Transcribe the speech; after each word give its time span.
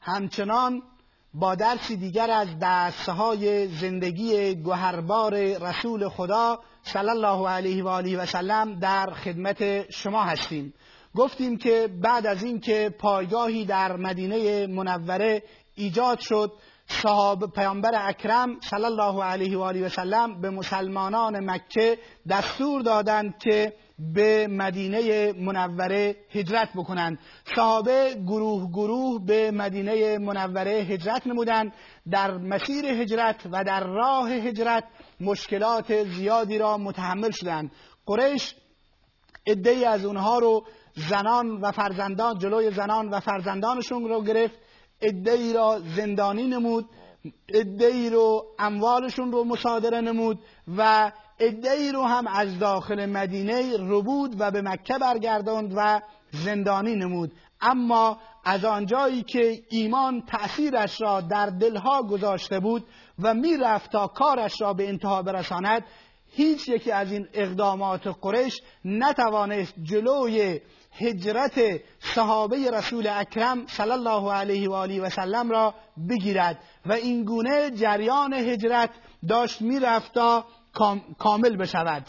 همچنان 0.00 0.82
با 1.34 1.54
درسی 1.54 1.96
دیگر 1.96 2.30
از 2.30 2.48
دستهای 2.62 3.68
زندگی 3.68 4.54
گوهربار 4.54 5.34
رسول 5.34 6.08
خدا 6.08 6.58
صلی 6.82 7.08
الله 7.08 7.48
علیه 7.48 7.84
و 7.84 7.88
آله 7.88 8.18
و 8.18 8.26
سلم 8.26 8.78
در 8.78 9.10
خدمت 9.10 9.90
شما 9.90 10.22
هستیم. 10.22 10.74
گفتیم 11.16 11.56
که 11.56 11.88
بعد 12.02 12.26
از 12.26 12.42
اینکه 12.42 12.94
پایگاهی 12.98 13.64
در 13.64 13.96
مدینه 13.96 14.66
منوره 14.66 15.42
ایجاد 15.74 16.18
شد 16.18 16.52
صحاب 16.86 17.52
پیامبر 17.52 17.90
اکرم 17.94 18.60
صلی 18.60 18.84
الله 18.84 19.24
علیه 19.24 19.58
و 19.58 19.60
آله 19.60 19.86
و 19.86 19.88
سلم 19.88 20.40
به 20.40 20.50
مسلمانان 20.50 21.50
مکه 21.50 21.98
دستور 22.28 22.82
دادند 22.82 23.38
که 23.38 23.72
به 24.00 24.46
مدینه 24.46 25.32
منوره 25.32 26.16
هجرت 26.30 26.68
بکنند. 26.74 27.18
صحابه 27.56 28.14
گروه 28.26 28.70
گروه 28.70 29.24
به 29.26 29.50
مدینه 29.50 30.18
منوره 30.18 30.70
هجرت 30.70 31.26
نمودند. 31.26 31.72
در 32.10 32.30
مسیر 32.38 32.86
هجرت 32.86 33.46
و 33.52 33.64
در 33.64 33.84
راه 33.84 34.30
هجرت 34.30 34.84
مشکلات 35.20 36.04
زیادی 36.04 36.58
را 36.58 36.78
متحمل 36.78 37.30
شدند. 37.30 37.70
قریش 38.06 38.54
عدهای 39.46 39.84
از 39.84 40.04
اونها 40.04 40.38
رو 40.38 40.66
زنان 40.94 41.60
و 41.60 41.72
فرزندان 41.72 42.38
جلوی 42.38 42.70
زنان 42.70 43.08
و 43.08 43.20
فرزندانشون 43.20 44.08
رو 44.08 44.22
گرفت. 44.22 44.58
ای 45.02 45.52
را 45.52 45.80
زندانی 45.96 46.46
نمود. 46.46 46.88
ای 47.80 48.10
رو 48.10 48.44
اموالشون 48.58 49.32
رو 49.32 49.44
مصادره 49.44 50.00
نمود 50.00 50.38
و 50.76 51.12
ای 51.40 51.92
رو 51.92 52.02
هم 52.02 52.26
از 52.26 52.58
داخل 52.58 53.06
مدینه 53.06 53.76
ربود 53.78 54.36
و 54.38 54.50
به 54.50 54.62
مکه 54.62 54.98
برگرداند 54.98 55.72
و 55.76 56.00
زندانی 56.30 56.94
نمود. 56.94 57.32
اما 57.60 58.18
از 58.44 58.64
آنجایی 58.64 59.22
که 59.22 59.62
ایمان 59.70 60.22
تأثیرش 60.22 61.00
را 61.00 61.20
در 61.20 61.46
دلها 61.46 62.02
گذاشته 62.02 62.60
بود 62.60 62.86
و 63.18 63.34
می‌رفت 63.34 63.92
تا 63.92 64.06
کارش 64.06 64.60
را 64.60 64.72
به 64.72 64.88
انتها 64.88 65.22
برساند 65.22 65.84
هیچ 66.32 66.68
یکی 66.68 66.92
از 66.92 67.12
این 67.12 67.28
اقدامات 67.32 68.06
قرش 68.06 68.60
نتوانست 68.84 69.74
جلوی 69.82 70.60
هجرت 70.92 71.60
صحابه 72.14 72.70
رسول 72.70 73.06
اکرم 73.06 73.66
صلی 73.66 73.90
الله 73.90 74.32
علیه 74.32 74.70
و 74.70 74.72
آله 74.72 75.00
و 75.00 75.10
سلم 75.10 75.50
را 75.50 75.74
بگیرد. 76.08 76.58
و 76.86 76.92
این 76.92 77.24
گونه 77.24 77.70
جریان 77.70 78.32
هجرت 78.32 78.90
داشت 79.28 79.62
می‌رفت 79.62 80.14
تا 80.14 80.44
کامل 81.18 81.56
بشود. 81.56 82.06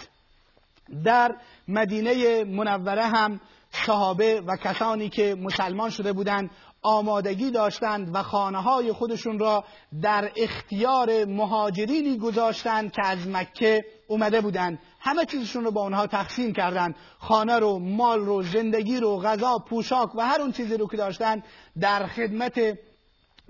در 1.03 1.35
مدینه 1.67 2.43
منوره 2.43 3.05
هم 3.05 3.39
صحابه 3.85 4.41
و 4.41 4.55
کسانی 4.55 5.09
که 5.09 5.35
مسلمان 5.35 5.89
شده 5.89 6.13
بودند 6.13 6.49
آمادگی 6.81 7.51
داشتند 7.51 8.15
و 8.15 8.23
خانه 8.23 8.61
های 8.61 8.91
خودشون 8.91 9.39
را 9.39 9.63
در 10.01 10.31
اختیار 10.35 11.25
مهاجرینی 11.25 12.17
گذاشتند 12.17 12.91
که 12.91 13.05
از 13.05 13.27
مکه 13.27 13.85
اومده 14.07 14.41
بودند. 14.41 14.79
همه 14.99 15.25
چیزشون 15.25 15.63
رو 15.63 15.71
با 15.71 15.81
اونها 15.81 16.07
تقسیم 16.07 16.53
کردند. 16.53 16.95
خانه 17.19 17.59
رو 17.59 17.79
مال 17.79 18.19
رو 18.19 18.43
زندگی 18.43 18.97
رو 18.97 19.19
غذا 19.19 19.57
پوشاک 19.57 20.15
و 20.15 20.21
هر 20.21 20.41
اون 20.41 20.51
چیزی 20.51 20.77
رو 20.77 20.87
که 20.87 20.97
داشتن 20.97 21.43
در 21.79 22.07
خدمت 22.07 22.77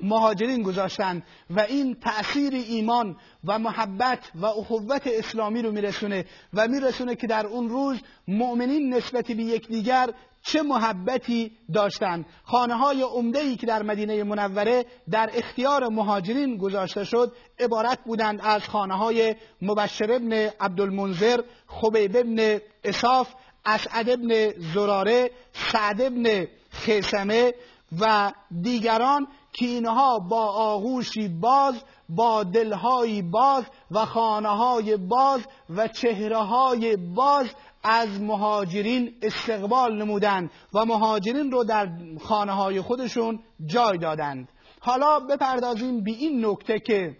مهاجرین 0.02 0.64
گذاشتن 0.64 1.24
و 1.50 1.60
این 1.60 1.96
تأثیر 1.96 2.54
ایمان 2.54 3.16
و 3.44 3.60
محبت 3.60 4.20
و 4.36 4.46
اخوت 4.46 5.08
اسلامی 5.08 5.62
رو 5.62 5.72
میرسونه 5.72 6.26
و 6.54 6.68
میرسونه 6.68 7.16
که 7.16 7.28
در 7.28 7.48
اون 7.48 7.70
روز 7.70 7.98
مؤمنین 8.28 8.94
نسبت 8.94 9.28
به 9.28 9.44
یکدیگر 9.44 10.10
چه 10.44 10.62
محبتی 10.62 11.52
داشتند 11.74 12.26
خانه 12.44 12.76
های 12.76 13.02
عمده 13.02 13.56
که 13.56 13.68
در 13.68 13.84
مدینه 13.84 14.24
منوره 14.24 14.86
در 15.12 15.30
اختیار 15.34 15.88
مهاجرین 15.88 16.58
گذاشته 16.58 17.04
شد 17.04 17.34
عبارت 17.60 18.00
بودند 18.06 18.42
از 18.44 18.64
خانه 18.64 18.98
های 18.98 19.36
مبشر 19.62 20.12
ابن 20.12 20.34
عبدالمنذر 20.60 21.42
خبیب 21.68 22.18
ابن 22.18 22.60
اصاف 22.84 23.34
اسعد 23.66 24.10
ابن 24.10 24.50
زراره 24.74 25.32
سعد 25.54 26.02
ابن 26.02 26.48
خیسمه 26.70 27.54
و 28.00 28.32
دیگران 28.62 29.28
که 29.54 29.66
اینها 29.66 30.20
با 30.20 30.46
آغوشی 30.48 31.28
باز 31.28 31.84
با 32.10 32.44
دلهایی 32.44 33.22
باز 33.22 33.64
و 33.92 34.06
خانه 34.06 34.50
های 34.50 34.98
باز 34.98 35.42
و 35.70 35.88
چهره 35.88 36.38
های 36.38 36.96
باز 36.98 37.48
از 37.84 38.22
مهاجرین 38.22 39.14
استقبال 39.22 40.02
نمودند 40.02 40.52
و 40.74 40.86
مهاجرین 40.86 41.52
رو 41.52 41.64
در 41.64 41.90
خانه 42.24 42.52
های 42.52 42.82
خودشون 42.82 43.40
جای 43.66 43.98
دادند. 43.98 44.50
حالا 44.80 45.20
بپردازیم 45.20 46.04
به 46.04 46.12
این 46.12 46.46
نکته 46.46 46.80
که 46.80 47.18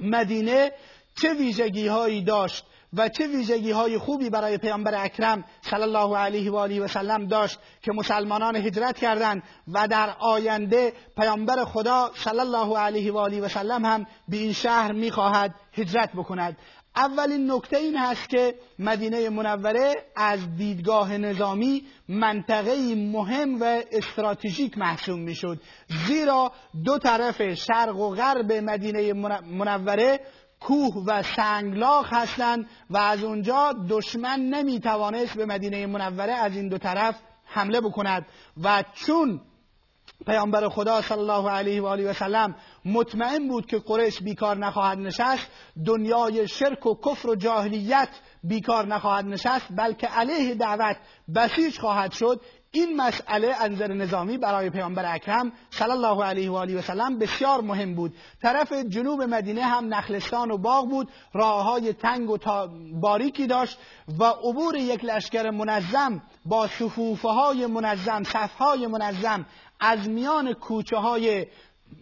مدینه 0.00 0.72
چه 1.22 1.34
ویژگی 1.34 1.86
هایی 1.86 2.22
داشت 2.22 2.64
و 2.96 3.08
چه 3.08 3.26
ویژگی 3.26 3.70
های 3.70 3.98
خوبی 3.98 4.30
برای 4.30 4.58
پیامبر 4.58 5.04
اکرم 5.04 5.44
صلی 5.62 5.82
الله 5.82 6.16
علیه 6.16 6.50
و 6.50 6.56
آله 6.56 6.80
و 6.80 6.88
سلم 6.88 7.26
داشت 7.26 7.58
که 7.82 7.92
مسلمانان 7.92 8.56
هجرت 8.56 8.98
کردند 8.98 9.42
و 9.72 9.88
در 9.88 10.10
آینده 10.18 10.92
پیامبر 11.16 11.64
خدا 11.64 12.10
صلی 12.14 12.40
الله 12.40 12.78
علیه 12.78 13.12
و 13.12 13.18
آله 13.18 13.40
و 13.40 13.48
سلم 13.48 13.84
هم 13.84 14.06
به 14.28 14.36
این 14.36 14.52
شهر 14.52 14.92
می‌خواهد 14.92 15.54
هجرت 15.72 16.12
بکند. 16.12 16.56
اولین 16.96 17.50
نکته 17.50 17.76
این 17.76 17.96
هست 17.96 18.28
که 18.28 18.54
مدینه 18.78 19.28
منوره 19.28 19.92
از 20.16 20.56
دیدگاه 20.56 21.18
نظامی 21.18 21.82
منطقه 22.08 22.94
مهم 22.94 23.60
و 23.60 23.82
استراتژیک 23.92 24.78
محسوب 24.78 25.18
می‌شد. 25.18 25.60
زیرا 26.06 26.52
دو 26.84 26.98
طرف 26.98 27.54
شرق 27.54 27.96
و 27.96 28.14
غرب 28.14 28.52
مدینه 28.52 29.12
منوره 29.42 30.20
کوه 30.64 31.04
و 31.06 31.22
سنگلاخ 31.22 32.12
هستند 32.12 32.66
و 32.90 32.96
از 32.96 33.24
اونجا 33.24 33.72
دشمن 33.88 34.40
نمی‌توانست 34.40 35.36
به 35.36 35.46
مدینه 35.46 35.86
منوره 35.86 36.32
از 36.32 36.56
این 36.56 36.68
دو 36.68 36.78
طرف 36.78 37.20
حمله 37.44 37.80
بکند 37.80 38.26
و 38.62 38.84
چون 38.94 39.40
پیامبر 40.26 40.68
خدا 40.68 41.02
صلی 41.02 41.18
الله 41.18 41.50
علیه 41.50 41.82
و 41.82 41.86
آله 41.86 42.10
و 42.10 42.12
سلم 42.12 42.54
مطمئن 42.84 43.48
بود 43.48 43.66
که 43.66 43.78
قریش 43.78 44.22
بیکار 44.22 44.56
نخواهد 44.56 44.98
نشست 44.98 45.50
دنیای 45.86 46.48
شرک 46.48 46.86
و 46.86 46.94
کفر 46.94 47.28
و 47.28 47.34
جاهلیت 47.34 48.08
بیکار 48.44 48.86
نخواهد 48.86 49.24
نشست 49.24 49.66
بلکه 49.70 50.06
علیه 50.06 50.54
دعوت 50.54 50.96
بسیج 51.34 51.78
خواهد 51.78 52.12
شد 52.12 52.40
این 52.74 52.96
مسئله 52.96 53.54
انظر 53.60 53.92
نظامی 53.92 54.38
برای 54.38 54.70
پیامبر 54.70 55.14
اکرم 55.14 55.52
صلی 55.70 55.90
الله 55.90 56.24
علیه 56.24 56.50
و 56.50 56.54
آله 56.54 56.78
و 56.78 56.82
سلم 56.82 57.18
بسیار 57.18 57.60
مهم 57.60 57.94
بود. 57.94 58.14
طرف 58.42 58.72
جنوب 58.72 59.22
مدینه 59.22 59.62
هم 59.62 59.94
نخلستان 59.94 60.50
و 60.50 60.58
باغ 60.58 60.88
بود 60.88 61.08
راه 61.34 61.64
های 61.64 61.92
تنگ 61.92 62.30
و 62.30 62.38
باریکی 63.00 63.46
داشت 63.46 63.78
و 64.18 64.24
عبور 64.24 64.76
یک 64.76 65.04
لشکر 65.04 65.50
منظم 65.50 66.22
با 66.44 66.66
صفوفه 66.66 67.28
های 67.28 67.66
منظم 67.66 68.22
صفهای 68.22 68.86
منظم 68.86 69.46
از 69.80 70.08
میان 70.08 70.52
کوچه 70.52 70.96
های 70.96 71.46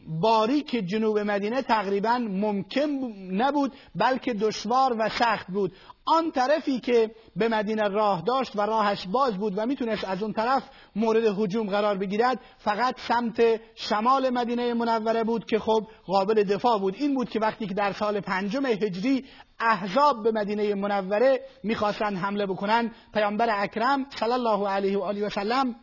باریک 0.06 0.70
جنوب 0.70 1.18
مدینه 1.18 1.62
تقریبا 1.62 2.18
ممکن 2.18 2.88
نبود 3.30 3.72
بلکه 3.94 4.34
دشوار 4.34 4.96
و 4.98 5.08
سخت 5.08 5.46
بود. 5.46 5.72
آن 6.04 6.30
طرفی 6.30 6.80
که 6.80 7.10
به 7.36 7.48
مدینه 7.48 7.88
راه 7.88 8.22
داشت 8.22 8.56
و 8.56 8.60
راهش 8.60 9.06
باز 9.06 9.38
بود 9.38 9.52
و 9.56 9.66
می‌تونست 9.66 10.04
از 10.04 10.22
اون 10.22 10.32
طرف 10.32 10.62
مورد 10.96 11.24
حجوم 11.24 11.70
قرار 11.70 11.98
بگیرد 11.98 12.40
فقط 12.58 13.00
سمت 13.00 13.60
شمال 13.74 14.30
مدینه 14.30 14.74
منوره 14.74 15.24
بود 15.24 15.44
که 15.44 15.58
خب 15.58 15.86
قابل 16.06 16.42
دفاع 16.42 16.78
بود. 16.78 16.94
این 16.94 17.14
بود 17.14 17.28
که 17.28 17.40
وقتی 17.40 17.66
که 17.66 17.74
در 17.74 17.92
سال 17.92 18.20
پنجم 18.20 18.66
هجری 18.66 19.24
احزاب 19.60 20.22
به 20.22 20.32
مدینه 20.32 20.74
منوره 20.74 21.40
می‌خواستند 21.64 22.16
حمله 22.16 22.46
بکنن 22.46 22.90
پیامبر 23.14 23.62
اکرم 23.62 24.06
صلی 24.10 24.32
الله 24.32 24.68
علیه 24.68 24.98
و 24.98 25.02
آله 25.02 25.26
و 25.26 25.28
سلم 25.28 25.74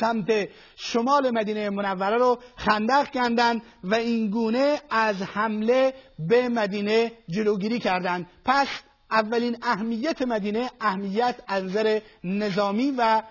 سمت 0.00 0.48
شمال 0.76 1.30
مدینه 1.30 1.70
منوره 1.70 2.16
رو 2.16 2.38
خندق 2.56 3.10
کندند 3.10 3.62
و 3.84 3.94
این 3.94 4.30
گونه 4.30 4.80
از 4.90 5.22
حمله 5.22 5.94
به 6.18 6.48
مدینه 6.48 7.12
جلوگیری 7.28 7.78
کردند 7.78 8.26
پس 8.44 8.68
اولین 9.10 9.56
اهمیت 9.62 10.22
مدینه 10.22 10.70
اهمیت 10.80 11.36
از 11.46 11.64
نظر 11.64 12.00
نظامی 12.24 12.94
و 12.98 13.22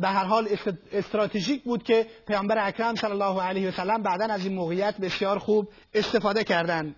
به 0.00 0.08
هر 0.08 0.24
حال 0.24 0.48
استراتژیک 0.92 1.62
بود 1.62 1.82
که 1.82 2.06
پیامبر 2.26 2.68
اکرم 2.68 2.94
صلی 2.94 3.10
الله 3.10 3.42
علیه 3.42 3.68
و 3.68 3.72
سلم 3.72 4.02
بعدا 4.02 4.24
از 4.24 4.46
این 4.46 4.54
موقعیت 4.54 4.96
بسیار 4.96 5.38
خوب 5.38 5.68
استفاده 5.94 6.44
کردند. 6.44 6.96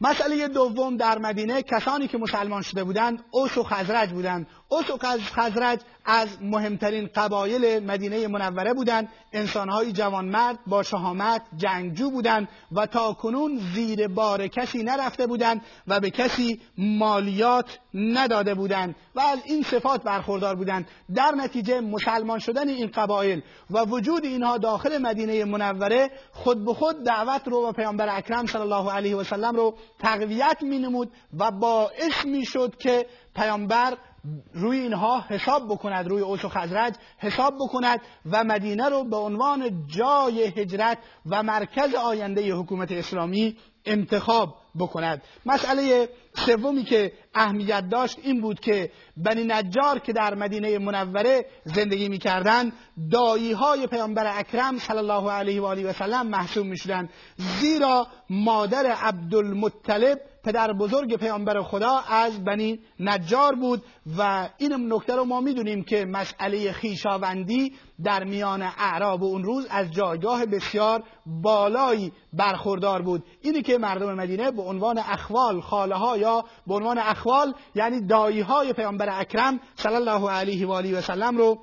مسئله 0.00 0.48
دوم 0.48 0.96
در 0.96 1.18
مدینه 1.18 1.62
کسانی 1.62 2.08
که 2.08 2.18
مسلمان 2.18 2.62
شده 2.62 2.84
بودند 2.84 3.24
اوس 3.30 3.58
و 3.58 3.62
خزرج 3.62 4.10
بودند. 4.10 4.46
اوس 4.72 4.90
و 4.90 4.98
خزرج 5.18 5.80
از 6.04 6.42
مهمترین 6.42 7.10
قبایل 7.14 7.84
مدینه 7.84 8.28
منوره 8.28 8.74
بودند. 8.74 9.08
انسانهایی 9.32 9.92
جوانمرد 9.92 10.58
با 10.66 10.82
شهامت 10.82 11.42
جنگجو 11.56 12.10
بودند 12.10 12.48
و 12.72 12.86
تا 12.86 13.12
کنون 13.12 13.60
زیر 13.74 14.08
بار 14.08 14.46
کسی 14.48 14.82
نرفته 14.82 15.26
بودند 15.26 15.62
و 15.86 16.00
به 16.00 16.10
کسی 16.10 16.60
مالیات 16.78 17.78
نداده 17.94 18.54
بودند 18.54 18.94
و 19.14 19.20
از 19.20 19.38
این 19.44 19.62
صفات 19.62 20.02
برخوردار 20.02 20.54
بودند. 20.54 20.88
در 21.14 21.32
نتیجه 21.36 21.80
مسلمان 21.80 22.38
شدن 22.38 22.68
این 22.68 22.86
قبایل 22.86 23.42
و 23.70 23.84
وجود 23.84 24.24
اینها 24.24 24.58
داخل 24.58 24.98
مدینه 24.98 25.44
منوره 25.44 26.10
خود 26.32 26.64
به 26.64 26.74
خود 26.74 27.04
دعوت 27.04 27.48
رو 27.48 27.66
و 27.66 27.72
پیامبر 27.72 28.16
اکرم 28.16 28.46
صلی 28.46 28.62
الله 28.62 28.92
علیه 28.92 29.16
و 29.16 29.24
سلم 29.24 29.56
رو 29.56 29.74
تقویت 29.98 30.56
می 30.62 30.78
نمود 30.78 31.10
و 31.38 31.50
باعث 31.50 32.24
می 32.24 32.44
شد 32.44 32.76
که 32.78 33.06
پیامبر 33.34 33.96
روی 34.54 34.78
اینها 34.78 35.24
حساب 35.28 35.68
بکند 35.68 36.08
روی 36.08 36.22
اوس 36.22 36.44
و 36.44 36.48
خزرج 36.48 36.94
حساب 37.18 37.54
بکند 37.60 38.00
و 38.30 38.44
مدینه 38.44 38.88
رو 38.88 39.04
به 39.04 39.16
عنوان 39.16 39.86
جای 39.86 40.44
هجرت 40.44 40.98
و 41.26 41.42
مرکز 41.42 41.94
آینده 41.94 42.54
حکومت 42.54 42.92
اسلامی 42.92 43.56
انتخاب 43.84 44.54
بکند. 44.78 45.22
مسئله 45.46 46.08
سومی 46.34 46.84
که 46.84 47.12
اهمیت 47.34 47.88
داشت 47.88 48.18
این 48.22 48.40
بود 48.40 48.60
که 48.60 48.90
بنی 49.16 49.44
نجار 49.44 49.98
که 49.98 50.12
در 50.12 50.34
مدینه 50.34 50.78
منوره 50.78 51.46
زندگی 51.64 52.08
می‌کردند 52.08 52.72
دایی 53.10 53.52
های 53.52 53.86
پیامبر 53.86 54.38
اکرم 54.38 54.78
صلی 54.78 54.98
الله 54.98 55.30
علیه 55.30 55.60
و 55.60 55.64
آله 55.64 55.90
و 55.90 55.92
سلم 55.92 56.26
محسوب 56.26 56.66
می‌شدند. 56.66 57.10
زیرا 57.36 58.06
مادر 58.30 58.86
عبدالمطلب 58.86 60.20
پدر 60.44 60.72
بزرگ 60.72 61.16
پیامبر 61.16 61.62
خدا 61.62 62.00
از 62.08 62.44
بنی 62.44 62.80
نجار 63.00 63.54
بود 63.54 63.82
و 64.18 64.48
این 64.58 64.92
نکته 64.92 65.16
رو 65.16 65.24
ما 65.24 65.40
می‌دونیم 65.40 65.84
که 65.84 66.04
مسئله 66.04 66.72
خیشاوندی 66.72 67.72
در 68.04 68.24
میان 68.24 68.62
اعراب 68.62 69.24
اون 69.24 69.44
روز 69.44 69.66
از 69.70 69.92
جایگاه 69.92 70.46
بسیار 70.46 71.02
بالایی 71.26 72.12
برخوردار 72.32 73.02
بود. 73.02 73.24
اینی 73.42 73.62
که 73.62 73.78
مردم 73.78 74.14
مدینه 74.14 74.50
به 74.50 74.62
عنوان 74.62 74.98
اخوال 74.98 75.60
خاله 75.60 75.94
ها 75.94 76.16
یا 76.16 76.44
به 76.66 76.74
عنوان 76.74 76.98
اخوال 76.98 77.54
یعنی 77.74 78.06
دایی 78.06 78.40
های 78.40 78.72
پیامبر 78.72 79.20
اکرم 79.20 79.60
صلی 79.74 79.94
الله 79.94 80.30
علیه 80.30 80.66
و 80.66 80.72
آله 80.72 80.98
و 80.98 81.00
سلم 81.00 81.36
رو 81.36 81.58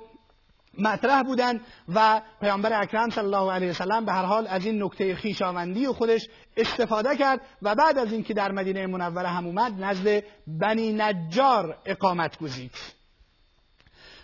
مطرح 0.78 1.22
بودند 1.22 1.60
و 1.94 2.20
پیامبر 2.40 2.82
اکرم 2.82 3.10
صلی 3.10 3.24
الله 3.24 3.52
علیه 3.52 3.70
وسلم 3.70 4.04
به 4.04 4.12
هر 4.12 4.24
حال 4.24 4.46
از 4.46 4.64
این 4.66 4.82
نکته 4.82 5.14
خیشاوندی 5.14 5.86
و 5.86 5.92
خودش 5.92 6.28
استفاده 6.56 7.16
کرد 7.16 7.40
و 7.62 7.74
بعد 7.74 7.98
از 7.98 8.12
اینکه 8.12 8.34
در 8.34 8.52
مدینه 8.52 8.86
منوره 8.86 9.28
هم 9.28 9.46
اومد 9.46 9.84
نزد 9.84 10.22
بنی 10.46 10.92
نجار 10.92 11.78
اقامت 11.86 12.38
گزید. 12.38 12.99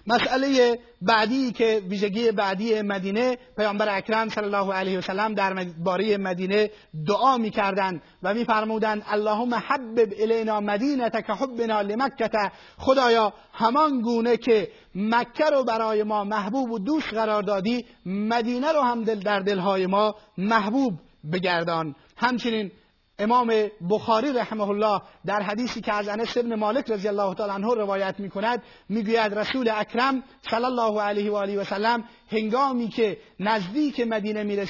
مسئله 0.07 0.79
بعدی 1.03 1.53
که 1.53 1.83
ویژگی 1.89 2.31
بعدی 2.31 2.83
مدینه 2.83 3.39
پیامبر 3.57 3.97
اکرم 3.97 4.29
صلی 4.29 4.45
الله 4.45 4.73
علیه 4.73 4.99
و 4.99 5.01
سلم 5.01 5.35
در 5.35 5.65
باره 5.65 6.17
مدینه 6.17 6.71
دعا 7.07 7.39
می‌کردند 7.39 8.03
و 8.23 8.35
میفرمودند 8.35 9.03
اللهم 9.09 9.55
حبب 9.55 10.13
الینا 10.21 10.61
مدینه 10.61 11.11
که 11.11 11.33
حبنا 11.33 11.81
لمکه 11.81 12.31
خدایا 12.79 13.33
همان 13.53 14.01
گونه 14.01 14.37
که 14.37 14.69
مکه 14.95 15.45
رو 15.45 15.65
برای 15.65 16.03
ما 16.03 16.25
محبوب 16.25 16.71
و 16.71 16.79
دوست 16.79 17.15
قرار 17.15 17.43
دادی 17.43 17.87
مدینه 18.07 18.73
رو 18.73 18.81
هم 18.81 19.05
دل 19.05 19.21
در 19.21 19.41
دلهای 19.41 19.87
ما 19.87 20.15
محبوب 20.39 20.95
بگردان. 21.33 21.95
همچنین 22.17 22.71
امام 23.19 23.53
بخاری 23.91 24.33
رحمه 24.33 24.69
الله 24.69 25.03
در 25.27 25.43
حدیثی 25.43 25.81
که 25.81 25.93
از 25.93 26.09
انس 26.09 26.37
ابن 26.37 26.55
مالک 26.55 26.91
رضی 26.91 27.09
الله 27.09 27.35
تعالی 27.35 27.53
عنه 27.53 27.75
روایت 27.75 28.15
می 28.19 28.31
کند 28.31 28.63
می‌گوید 28.89 29.39
رسول 29.39 29.71
اکرم 29.75 30.23
صلی 30.51 30.65
الله 30.65 31.01
علیه 31.01 31.31
و 31.31 31.35
آله 31.35 31.61
و 31.61 31.65
سلم 31.65 32.05
هنگامی 32.31 32.89
که 32.89 33.19
نزدیک 33.41 34.01
مدینه 34.01 34.43
می 34.43 34.61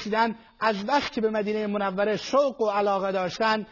از 0.59 0.85
بس 0.85 1.11
که 1.11 1.21
به 1.21 1.29
مدینه 1.29 1.67
منوره 1.67 2.17
شوق 2.17 2.61
و 2.61 2.69
علاقه 2.69 3.11
داشتند 3.11 3.67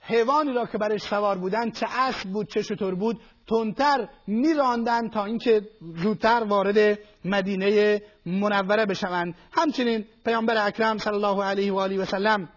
حیوانی 0.00 0.52
را 0.52 0.66
که 0.66 0.78
برش 0.78 1.02
سوار 1.02 1.38
بودند 1.38 1.72
چه 1.72 1.86
اسب 1.90 2.28
بود 2.28 2.48
چه 2.48 2.62
شطور 2.62 2.94
بود 2.94 3.20
تندتر 3.48 4.08
میراندند 4.26 5.12
تا 5.12 5.24
اینکه 5.24 5.68
زودتر 5.96 6.44
وارد 6.48 6.98
مدینه 7.24 8.02
منوره 8.26 8.86
بشوند. 8.86 9.34
همچنین 9.52 10.04
پیامبر 10.24 10.66
اکرم 10.66 10.98
صلی 10.98 11.14
الله 11.14 11.44
علیه 11.44 11.72
و 11.72 11.78
آله 11.78 11.98
و 11.98 12.04
سلم 12.04 12.48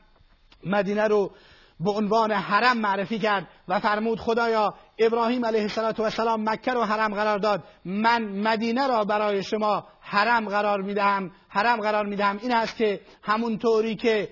مدینه 0.63 1.03
رو 1.03 1.31
به 1.79 1.91
عنوان 1.91 2.31
حرم 2.31 2.77
معرفی 2.77 3.19
کرد 3.19 3.47
و 3.67 3.79
فرمود 3.79 4.19
خدایا 4.19 4.73
ابراهیم 4.99 5.45
علیه 5.45 5.61
السلام 5.61 6.49
مکه 6.49 6.73
رو 6.73 6.83
حرم 6.83 7.13
قرار 7.13 7.39
داد. 7.39 7.63
من 7.85 8.23
مدینه 8.23 8.87
را 8.87 9.03
برای 9.03 9.43
شما 9.43 9.87
حرم 10.01 10.49
قرار 10.49 10.81
می‌دهم. 10.81 11.31
حرم 11.49 11.81
قرار 11.81 12.05
می‌دهم. 12.05 12.39
این 12.41 12.53
است 12.53 12.75
که 12.75 13.01
همونطوری 13.23 13.95
که 13.95 14.29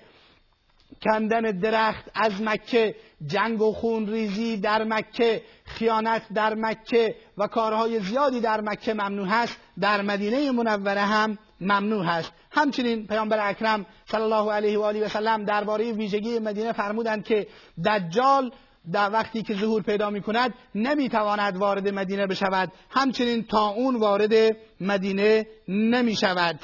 کندن 1.02 1.40
درخت 1.40 2.10
از 2.14 2.42
مکه 2.42 2.94
جنگ 3.26 3.62
و 3.62 3.72
خون 3.72 4.06
ریزی 4.06 4.56
در 4.56 4.84
مکه 4.84 5.42
خیانت 5.64 6.22
در 6.34 6.54
مکه 6.54 7.14
و 7.38 7.46
کارهای 7.46 8.00
زیادی 8.00 8.40
در 8.40 8.60
مکه 8.60 8.94
ممنوع 8.94 9.26
هست. 9.28 9.56
در 9.80 10.02
مدینه 10.02 10.50
منوره 10.52 11.00
هم 11.00 11.38
ممنوع 11.60 12.04
هست. 12.04 12.32
همچنین 12.50 13.06
پیامبر 13.06 13.48
اکرم 13.48 13.86
صلی 14.10 14.22
الله 14.22 14.52
علیه 14.52 14.78
و 14.78 14.82
آله 14.82 15.04
و 15.04 15.08
سلم 15.08 15.44
درباره 15.44 15.92
ویژگی 15.92 16.38
مدینه 16.38 16.72
فرمودند 16.72 17.24
که 17.24 17.46
دجال 17.86 18.52
در 18.92 19.12
وقتی 19.12 19.42
که 19.42 19.54
ظهور 19.54 19.82
پیدا 19.82 20.10
می 20.10 20.22
کند 20.22 20.54
نمی 20.74 21.08
تواند 21.08 21.56
وارد 21.56 21.88
مدینه 21.88 22.26
بشود. 22.26 22.72
همچنین 22.90 23.44
تا 23.44 23.68
اون 23.68 23.96
وارد 23.96 24.56
مدینه 24.80 25.46
نمی 25.68 26.16
شود 26.16 26.60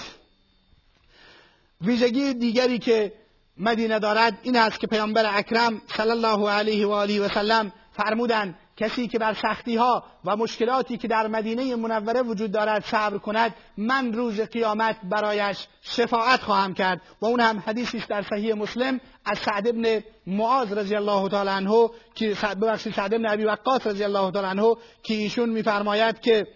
ویژگی 1.81 2.35
دیگری 2.35 2.79
که 2.79 3.13
مدینه 3.59 3.99
دارد 3.99 4.39
این 4.43 4.57
است 4.57 4.81
که 4.81 4.87
پیامبر 4.87 5.39
اکرم 5.39 5.83
صلی 5.97 6.11
الله 6.11 6.51
علیه 6.51 6.87
و 6.87 6.91
آله 6.91 7.21
و 7.21 7.29
سلم 7.29 7.73
فرمودند 7.93 8.55
کسی 8.77 9.09
که 9.09 9.19
بر 9.19 9.35
سختی 9.35 9.77
ها 9.77 10.05
و 10.25 10.37
مشکلاتی 10.37 10.97
که 10.97 11.09
در 11.09 11.27
مدینه 11.27 11.77
منوره 11.77 12.23
وجود 12.23 12.53
دارد 12.53 12.85
صبر 12.85 13.19
کند 13.19 13.55
من 13.77 14.13
روز 14.13 14.41
قیامت 14.41 14.97
برایش 15.11 15.67
شفاعت 15.83 16.41
خواهم 16.41 16.75
کرد. 16.75 17.01
و 17.21 17.27
اون 17.27 17.41
هم 17.41 17.63
حدیثی 17.67 17.99
است 17.99 18.09
در 18.09 18.23
صحیح 18.23 18.55
مسلم 18.55 19.01
از 19.25 19.39
سعد 19.39 19.69
ابن 19.69 20.03
معاذ 20.27 20.73
رضی 20.73 20.97
الله 20.97 21.29
تعالی 21.29 21.51
عنه 21.51 21.89
که 22.15 22.37
ببخشید 22.61 22.95
سعد 22.95 23.15
ابن 23.15 23.27
ابی 23.27 23.45
وقاص 23.45 23.87
رضی 23.87 24.05
الله 24.05 24.31
تعالی 24.31 24.49
عنه 24.49 24.75
که 25.03 25.15
ایشون 25.15 25.49
میفرماید 25.49 26.21
که 26.21 26.47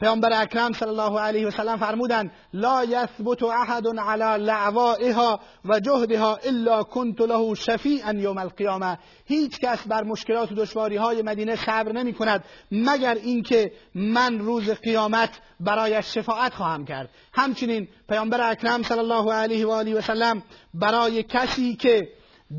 پیامبر 0.00 0.42
اکرم 0.42 0.72
صلی 0.72 0.88
الله 0.88 1.20
علیه 1.20 1.46
و 1.46 1.50
سلم 1.50 1.76
فرمودند 1.76 2.30
لا 2.52 2.84
یثبت 2.84 3.42
احد 3.42 3.86
علی 3.98 4.44
لعوائها 4.44 5.40
و 5.64 5.80
جهدها 5.80 6.36
الا 6.36 6.82
كنت 6.82 7.20
له 7.20 7.54
شفیعا 7.54 8.12
یوم 8.12 8.38
القیامه. 8.38 8.98
هیچ 9.24 9.60
کس 9.60 9.86
بر 9.86 10.02
مشکلات 10.02 10.52
و 10.52 10.54
دشواری 10.54 10.96
های 10.96 11.22
مدینه 11.22 11.56
صبر 11.56 11.92
نمی 11.92 12.12
کند 12.12 12.44
مگر 12.72 13.14
اینکه 13.14 13.72
من 13.94 14.38
روز 14.38 14.70
قیامت 14.70 15.30
برایش 15.60 16.14
شفاعت 16.14 16.54
خواهم 16.54 16.84
کرد. 16.84 17.10
همچنین 17.32 17.88
پیامبر 18.08 18.50
اکرم 18.50 18.82
صلی 18.82 18.98
الله 18.98 19.32
علیه 19.32 19.66
و 19.66 19.70
آله 19.70 19.94
و 19.94 20.00
سلم 20.00 20.42
برای 20.74 21.22
کسی 21.22 21.76
که 21.76 22.08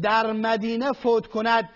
در 0.02 0.32
مدینه 0.32 0.92
فوت 0.92 1.28
کند 1.28 1.70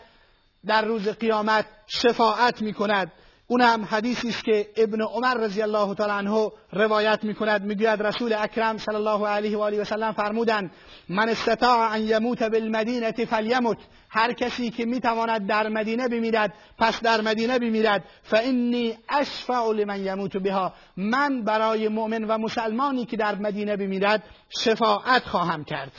در 0.66 0.86
روز 0.86 1.08
قیامت 1.08 1.66
شفاعت 1.88 2.62
می 2.62 2.74
کند 2.74 3.12
اون 3.52 3.62
هم 3.62 3.86
حدیثی 3.86 4.30
است 4.30 4.44
که 4.44 4.70
ابن 4.78 5.02
عمر 5.02 5.34
رضی 5.34 5.62
الله 5.62 5.96
تعالی 5.96 6.28
عنه 6.28 6.52
روایت 6.72 7.24
می‌کند. 7.24 7.64
می‌گوید 7.64 8.04
رسول 8.04 8.34
اکرم 8.34 8.78
صلی 8.78 8.96
الله 8.96 9.28
علیه 9.28 9.58
و 9.58 9.62
آله 9.62 9.82
و 9.82 9.84
سلم 9.84 10.12
فرمودند 10.12 10.72
من 11.10 11.30
استطاع 11.30 11.94
ان 11.94 12.02
یموت 12.02 12.44
بالمدینه 12.44 13.12
فلیمت. 13.12 13.78
هر 14.10 14.34
کسی 14.34 14.70
که 14.70 14.86
می‌تواند 14.86 15.48
در 15.48 15.70
مدینه 15.70 16.08
بمیرد 16.08 16.54
پس 16.78 17.02
در 17.02 17.22
مدینه 17.22 17.60
بمیرد. 17.60 18.04
فانی 18.24 18.98
اشفع 19.10 19.72
لمن 19.72 20.06
یموت 20.06 20.38
بها. 20.38 20.74
من 20.98 21.44
برای 21.44 21.88
مؤمن 21.88 22.24
و 22.24 22.38
مسلمانی 22.38 23.06
که 23.06 23.18
در 23.18 23.36
مدینه 23.36 23.78
بمیرد 23.78 24.24
شفاعت 24.50 25.24
خواهم 25.24 25.64
کرد. 25.64 25.92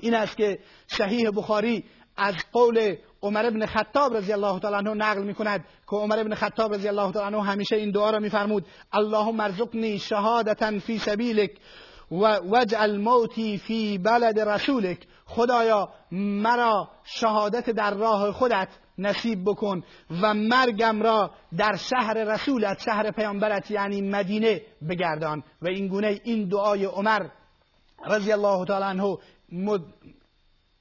این 0.00 0.14
است 0.14 0.36
که 0.36 0.58
صحیح 0.86 1.30
بخاری 1.30 1.84
از 2.16 2.34
قول 2.52 2.96
عمر 3.22 3.46
ابن 3.46 3.66
خطاب 3.66 4.16
رضی 4.16 4.32
الله 4.32 4.60
تعالی 4.60 4.76
عنه 4.76 4.94
نقل 4.94 5.22
می 5.22 5.34
کند 5.34 5.64
که 5.90 5.96
عمر 5.96 6.18
ابن 6.18 6.34
خطاب 6.34 6.74
رضی 6.74 6.88
الله 6.88 7.12
تعالی 7.12 7.36
عنه 7.36 7.44
همیشه 7.44 7.76
این 7.76 7.90
دعا 7.90 8.10
را 8.10 8.18
میفرمود. 8.18 8.66
اللهم 8.92 9.40
ارزقنی 9.40 9.98
شهادتا 9.98 10.78
فی 10.78 10.98
سبیلک 10.98 11.50
و 12.10 12.38
وجعل 12.38 12.96
موتی 12.96 13.58
فی 13.58 13.98
بلد 13.98 14.40
رسولک. 14.40 14.98
خدایا 15.24 15.88
مرا 16.12 16.88
شهادت 17.04 17.70
در 17.70 17.94
راه 17.94 18.32
خودت 18.32 18.68
نصیب 18.98 19.44
بکن 19.44 19.82
و 20.22 20.34
مرگم 20.34 21.02
را 21.02 21.30
در 21.58 21.76
شهر 21.76 22.14
رسولت 22.14 22.80
شهر 22.80 23.10
پیامبرت 23.10 23.70
یعنی 23.70 24.00
مدینه 24.00 24.62
بگردان. 24.88 25.42
و 25.62 25.68
این 25.68 25.88
گونه 25.88 26.20
این 26.24 26.48
دعای 26.48 26.84
عمر 26.84 27.26
رضی 28.06 28.32
الله 28.32 28.64
تعالی 28.64 28.84
عنه 28.84 29.18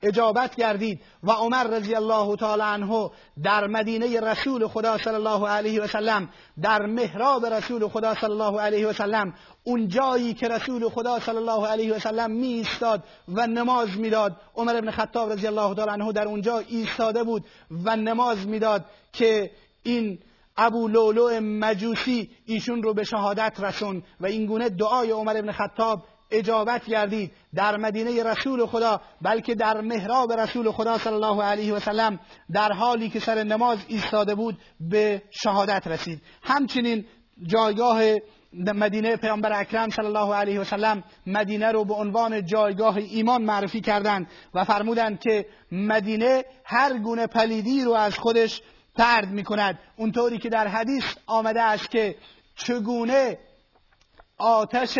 اجابت 0.01 0.55
گردید. 0.55 1.01
و 1.23 1.31
عمر 1.31 1.63
رضی 1.63 1.95
الله 1.95 2.35
تعالی 2.35 2.61
عنه 2.61 3.09
در 3.43 3.67
مدینه 3.67 4.19
رسول 4.19 4.67
خدا 4.67 4.97
صلی 4.97 5.13
الله 5.13 5.47
علیه 5.47 5.81
و 5.81 5.87
سلم 5.87 6.29
در 6.61 6.85
محراب 6.85 7.45
رسول 7.45 7.87
خدا 7.87 8.15
صلی 8.15 8.31
الله 8.31 8.61
علیه 8.61 8.87
و 8.87 8.93
سلم 8.93 9.33
اون 9.63 9.87
جایی 9.87 10.33
که 10.33 10.47
رسول 10.47 10.89
خدا 10.89 11.19
صلی 11.19 11.37
الله 11.37 11.67
علیه 11.67 11.95
و 11.95 11.99
سلم 11.99 12.31
می 12.31 12.47
ایستاد 12.47 13.03
و 13.27 13.47
نماز 13.47 13.97
می‌داد. 13.97 14.35
عمر 14.55 14.75
ابن 14.75 14.91
خطاب 14.91 15.31
رضی 15.31 15.47
الله 15.47 15.75
تعالی 15.75 15.91
عنه 15.91 16.11
در 16.11 16.27
اونجا 16.27 16.57
ایستاده 16.57 17.23
بود 17.23 17.45
و 17.85 17.95
نماز 17.95 18.47
می‌داد 18.47 18.85
که 19.13 19.51
این 19.83 20.19
ابو 20.57 20.87
لولو 20.87 21.39
مجوسی 21.41 22.29
ایشون 22.45 22.83
رو 22.83 22.93
به 22.93 23.03
شهادت 23.03 23.59
رسون. 23.59 24.03
و 24.19 24.25
این 24.25 24.45
گونه 24.45 24.69
دعای 24.69 25.11
عمر 25.11 25.37
ابن 25.37 25.51
خطاب 25.51 26.03
اجابت 26.31 26.85
گردید 26.85 27.31
در 27.55 27.77
مدینه 27.77 28.23
رسول 28.23 28.65
خدا 28.65 29.01
بلکه 29.21 29.55
در 29.55 29.81
محراب 29.81 30.31
رسول 30.31 30.71
خدا 30.71 30.97
صلی 30.97 31.13
الله 31.13 31.43
علیه 31.43 31.73
و 31.73 31.79
سلم 31.79 32.19
در 32.53 32.71
حالی 32.71 33.09
که 33.09 33.19
سر 33.19 33.43
نماز 33.43 33.77
ایستاده 33.87 34.35
بود 34.35 34.57
به 34.79 35.21
شهادت 35.29 35.87
رسید. 35.87 36.21
همچنین 36.43 37.05
جایگاه 37.43 38.01
مدینه 38.53 39.15
پیامبر 39.15 39.59
اکرم 39.59 39.89
صلی 39.89 40.05
الله 40.05 40.35
علیه 40.35 40.59
و 40.59 40.63
سلم 40.63 41.03
مدینه 41.27 41.71
رو 41.71 41.85
به 41.85 41.93
عنوان 41.93 42.45
جایگاه 42.45 42.97
ایمان 42.97 43.41
معرفی 43.41 43.81
کردند 43.81 44.27
و 44.53 44.63
فرمودند 44.63 45.19
که 45.19 45.45
مدینه 45.71 46.45
هر 46.65 46.97
گونه 46.97 47.27
پلیدی 47.27 47.83
رو 47.83 47.91
از 47.91 48.17
خودش 48.17 48.61
ترد 48.97 49.27
می 49.27 49.43
کند 49.43 49.79
اونطوری 49.95 50.37
که 50.37 50.49
در 50.49 50.67
حدیث 50.67 51.03
آمده 51.27 51.61
است 51.61 51.91
که 51.91 52.15
چگونه 52.55 53.37
آتش 54.37 54.99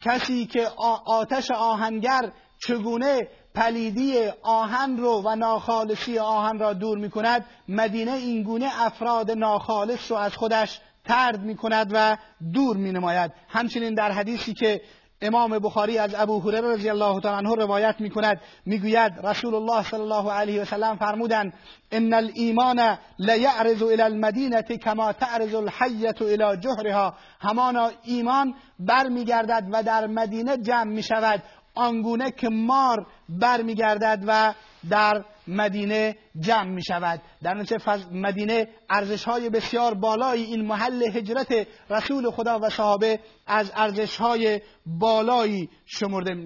کسی 0.00 0.46
که 0.46 0.68
آتش 1.06 1.50
آهنگر 1.50 2.32
چگونه 2.58 3.28
پلیدی 3.54 4.28
آهن 4.42 4.96
رو 4.96 5.22
و 5.24 5.36
ناخالصی 5.36 6.18
آهن 6.18 6.58
را 6.58 6.72
دور 6.72 6.98
می 6.98 7.10
کند 7.10 7.44
مدینه 7.68 8.12
اینگونه 8.12 8.82
افراد 8.82 9.30
ناخالص 9.30 10.10
رو 10.10 10.16
از 10.16 10.36
خودش 10.36 10.80
ترد 11.04 11.40
می 11.40 11.56
کند 11.56 11.90
و 11.92 12.16
دور 12.52 12.76
می 12.76 12.92
نماید 12.92 13.32
همچنین 13.48 13.94
در 13.94 14.10
حدیثی 14.10 14.54
که 14.54 14.80
امام 15.22 15.58
بخاری 15.58 15.98
از 15.98 16.14
ابو 16.14 16.40
هریره 16.40 16.72
رضی 16.72 16.90
الله 16.90 17.20
تعالی 17.20 17.46
عنه 17.46 17.54
روایت 17.54 18.00
می 18.00 18.10
کند 18.10 18.40
می‌گوید 18.66 19.12
رسول 19.24 19.54
الله 19.54 19.82
صلی 19.82 20.00
الله 20.00 20.32
علیه 20.32 20.62
و 20.62 20.64
سلم 20.64 20.96
فرمودند 20.96 21.52
ان 21.92 22.14
الايمان 22.14 22.98
لیعرض 23.18 23.82
الى 23.82 24.02
المدینه 24.02 24.62
کما 24.62 25.12
تعرض 25.12 25.54
الحیه 25.54 26.14
الى 26.20 26.56
جهرها. 26.56 27.14
همانا 27.40 27.90
ایمان 28.04 28.54
برمیگردد 28.78 29.68
و 29.72 29.82
در 29.82 30.06
مدینه 30.06 30.56
جمع 30.56 30.92
می 30.92 31.02
شود 31.02 31.42
آنگونه 31.74 32.30
که 32.30 32.48
مار 32.48 33.06
برمیگردد 33.28 34.24
و 34.26 34.54
در 34.90 35.24
مدینه 35.48 36.16
جمع 36.40 36.70
می 36.70 36.82
شود. 36.82 37.22
در 37.42 37.54
نتیجه 37.54 38.12
مدینه 38.12 38.68
ارزش 38.90 39.24
های 39.24 39.50
بسیار 39.50 39.94
بالایی. 39.94 40.44
این 40.44 40.66
محل 40.66 41.02
هجرت 41.02 41.66
رسول 41.90 42.30
خدا 42.30 42.58
و 42.62 42.70
صحابه 42.70 43.20
از 43.46 43.72
ارزش 43.76 44.16
های 44.16 44.60
بالایی 44.86 45.70
شمرده 45.84 46.36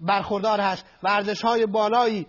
برخوردار 0.00 0.60
هست 0.60 0.84
و 1.02 1.08
ارزش 1.08 1.42
های 1.42 1.66
بالایی 1.66 2.26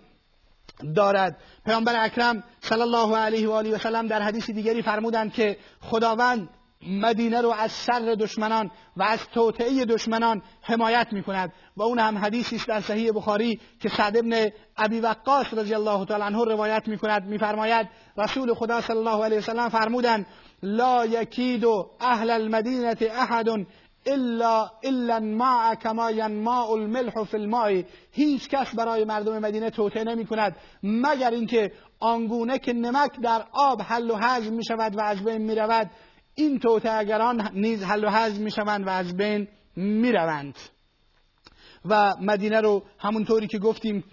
دارد. 0.96 1.36
پیامبر 1.64 2.04
اکرم 2.04 2.44
صلی 2.60 2.80
الله 2.80 3.16
علیه 3.16 3.48
و 3.48 3.52
آله 3.52 3.74
و 3.74 3.78
سلم 3.78 4.06
در 4.06 4.22
حدیث 4.22 4.50
دیگری 4.50 4.82
فرمودند 4.82 5.32
که 5.32 5.56
خداوند 5.80 6.48
مدینه 6.88 7.40
رو 7.40 7.50
از 7.50 7.84
شر 7.84 8.14
دشمنان 8.20 8.70
و 8.96 9.02
از 9.02 9.18
توطعه 9.34 9.84
دشمنان 9.84 10.42
حمایت 10.62 11.06
می 11.12 11.22
کند 11.22 11.52
و 11.76 11.82
اون 11.82 11.98
هم 11.98 12.18
حدیثی 12.18 12.56
است 12.56 12.68
در 12.68 12.80
صحیح 12.80 13.12
بخاری 13.12 13.60
که 13.80 13.88
سعد 13.88 14.16
ابن 14.16 14.50
ابی 14.76 15.00
وقاص 15.00 15.54
رضی 15.54 15.74
الله 15.74 16.04
تعالی 16.04 16.24
عنه 16.24 16.44
روایت 16.44 16.88
می 16.88 16.98
کند 16.98 17.24
میفرماید 17.24 17.88
رسول 18.18 18.54
خدا 18.54 18.80
صلی 18.80 18.96
الله 18.96 19.24
علیه 19.24 19.38
وسلم 19.38 19.68
فرمودند 19.68 20.26
لا 20.62 21.06
یکید 21.06 21.64
اهل 22.00 22.30
المدینه 22.30 22.96
احد 23.00 23.48
الا 24.06 24.70
الا 24.82 25.16
الماء 25.16 25.74
کما 25.74 26.10
ینماء 26.10 26.72
الملح 26.72 27.24
فی 27.24 27.36
الماء. 27.36 27.82
هیچ 28.12 28.48
کس 28.48 28.74
برای 28.74 29.04
مردم 29.04 29.38
مدینه 29.38 29.70
توطعه 29.70 30.04
نمی 30.04 30.26
کند 30.26 30.56
مگر 30.82 31.30
اینکه 31.30 31.72
آنگونه 32.00 32.58
که 32.58 32.72
نمک 32.72 33.20
در 33.20 33.44
آب 33.52 33.82
حل 33.82 34.10
و 34.10 34.14
هضم 34.14 34.52
می 34.52 34.64
شود 34.64 34.96
و 34.96 35.00
از 35.00 35.24
بین 35.24 35.42
می 35.42 35.54
رود 35.54 35.90
این 36.34 36.58
توتعگران 36.58 37.50
نیز 37.54 37.82
حل 37.82 38.04
و 38.04 38.10
حزم 38.10 38.42
می 38.42 38.50
شوند 38.50 38.86
و 38.86 38.90
از 38.90 39.16
بین 39.16 39.48
می 39.76 40.12
روند 40.12 40.58
و 41.84 42.14
مدینه 42.20 42.60
رو 42.60 42.82
همونطوری 42.98 43.46
که 43.46 43.58
گفتیم 43.58 44.04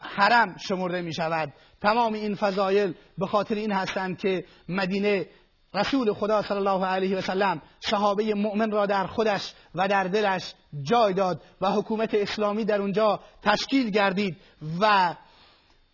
حرم 0.00 0.56
شمرده 0.56 1.02
می 1.02 1.14
شود 1.14 1.52
تمام 1.80 2.12
این 2.12 2.34
فضایل 2.34 2.94
به 3.18 3.26
خاطر 3.26 3.54
این 3.54 3.72
هستند 3.72 4.18
که 4.18 4.44
مدینه 4.68 5.26
رسول 5.74 6.12
خدا 6.12 6.42
صلی 6.42 6.56
الله 6.56 6.86
علیه 6.86 7.18
و 7.18 7.20
سلم 7.20 7.62
صحابه 7.80 8.34
مؤمن 8.34 8.70
را 8.70 8.86
در 8.86 9.06
خودش 9.06 9.54
و 9.74 9.88
در 9.88 10.04
دلش 10.04 10.54
جای 10.82 11.12
داد 11.12 11.42
و 11.60 11.70
حکومت 11.70 12.14
اسلامی 12.14 12.64
در 12.64 12.80
اونجا 12.80 13.20
تشکیل 13.42 13.90
گردید 13.90 14.36
و 14.80 15.14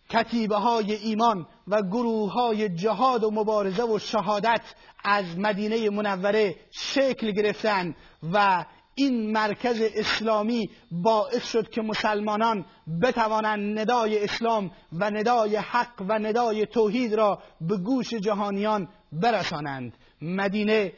کتیبه 0.09 0.55
های 0.55 0.93
ایمان 0.93 1.47
و 1.67 1.81
گروه 1.81 2.31
های 2.31 2.69
جهاد 2.69 3.23
و 3.23 3.31
مبارزه 3.31 3.83
و 3.83 3.99
شهادت 3.99 4.61
از 5.03 5.39
مدینه 5.39 5.89
منوره 5.89 6.55
شکل 6.71 7.31
گرفتن 7.31 7.95
و 8.33 8.65
این 8.95 9.31
مرکز 9.31 9.81
اسلامی 9.95 10.69
باعث 10.91 11.51
شد 11.51 11.69
که 11.69 11.81
مسلمانان 11.81 12.65
بتوانند 13.01 13.79
ندای 13.79 14.23
اسلام 14.23 14.71
و 14.91 15.09
ندای 15.09 15.55
حق 15.55 16.01
و 16.09 16.19
ندای 16.19 16.65
توحید 16.65 17.13
را 17.13 17.39
به 17.61 17.77
گوش 17.77 18.13
جهانیان 18.13 18.87
برسانند. 19.11 19.97
مدینه 20.21 20.93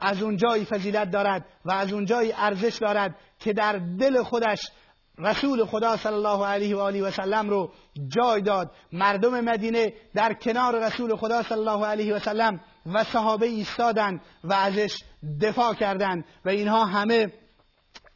از 0.00 0.22
اونجایی 0.22 0.64
فضیلت 0.64 1.10
دارد 1.10 1.46
و 1.64 1.72
از 1.72 1.92
اونجایی 1.92 2.32
ارزش 2.32 2.78
دارد 2.80 3.16
که 3.38 3.52
در 3.52 3.72
دل 3.72 4.22
خودش 4.22 4.60
رسول 5.22 5.64
خدا 5.64 5.96
صلی 5.96 6.14
الله 6.14 6.46
علیه 6.46 6.76
و 6.76 6.78
آله 6.78 7.02
و 7.02 7.10
سلم 7.10 7.50
رو 7.50 7.72
جای 8.08 8.40
داد. 8.40 8.70
مردم 8.92 9.40
مدینه 9.40 9.92
در 10.14 10.32
کنار 10.34 10.86
رسول 10.86 11.16
خدا 11.16 11.42
صلی 11.42 11.58
الله 11.58 11.86
علیه 11.86 12.14
و 12.14 12.18
سلم 12.18 12.60
و 12.86 13.04
صحابه 13.04 13.46
ایستادند 13.46 14.20
و 14.44 14.52
ازش 14.52 15.02
دفاع 15.40 15.74
کردند 15.74 16.24
و 16.44 16.48
اینها 16.48 16.84
همه 16.84 17.32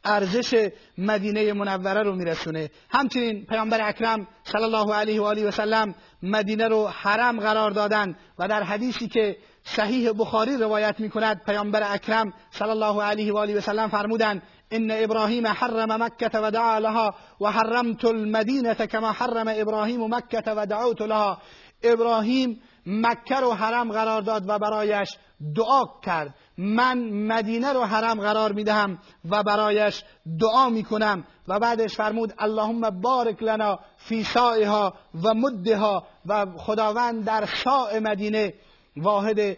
ارزش 0.03 0.69
مدینه 0.97 1.53
منوره 1.53 2.03
رو 2.03 2.15
میرسونه. 2.15 2.69
همچنین 2.89 3.45
پیامبر 3.45 3.89
اکرم 3.89 4.27
صلی 4.43 4.63
الله 4.63 4.93
علیه 4.93 5.21
و 5.21 5.23
آله 5.23 5.47
و 5.47 5.51
سلم 5.51 5.95
مدینه 6.23 6.67
رو 6.67 6.87
حرم 6.87 7.39
قرار 7.39 7.71
دادن 7.71 8.15
و 8.39 8.47
در 8.47 8.63
حدیثی 8.63 9.07
که 9.07 9.37
صحیح 9.63 10.11
بخاری 10.11 10.57
روایت 10.57 10.99
می‌کند 10.99 11.41
پیامبر 11.45 11.93
اکرم 11.93 12.33
صلی 12.51 12.69
الله 12.69 13.03
علیه 13.03 13.33
و 13.33 13.37
آله 13.37 13.57
و 13.57 13.61
سلم 13.61 13.87
فرمودند 13.89 14.41
ان 14.71 14.91
ابراهیم 14.91 15.47
حرم 15.47 16.03
مکه 16.03 16.29
و 16.33 16.51
دعا 16.51 16.77
لها 16.77 17.15
و 17.41 17.51
حرمت 17.51 18.05
المدینه 18.05 18.73
کما 18.73 19.11
حرم 19.11 19.47
ابراهیم 19.47 20.15
مکه 20.15 20.43
و 20.45 20.65
دعوت 20.65 21.01
لها. 21.01 21.37
ابراهیم 21.83 22.61
مکه 22.85 23.35
رو 23.35 23.53
حرم 23.53 23.91
قرار 23.91 24.21
داد 24.21 24.43
و 24.49 24.59
برایش 24.59 25.09
دعا 25.55 25.83
کرد. 26.03 26.35
من 26.57 26.97
مدینه 27.09 27.73
رو 27.73 27.83
حرم 27.83 28.21
قرار 28.21 28.51
می‌دهم 28.51 28.99
و 29.29 29.43
برایش 29.43 30.03
دعا 30.39 30.69
می‌کنم. 30.69 31.23
و 31.47 31.59
بعدش 31.59 31.95
فرمود 31.95 32.33
اللهم 32.39 32.89
بارک 32.89 33.43
لنا 33.43 33.79
فی 33.97 34.23
سائها 34.23 34.93
و 35.23 35.33
مدها 35.33 36.07
و 36.25 36.45
خداوند 36.57 37.25
در 37.25 37.45
ساء 37.63 37.99
مدینه 37.99 38.53
واحد 38.97 39.57